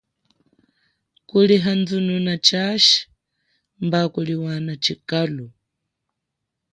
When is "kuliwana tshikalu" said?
4.13-5.45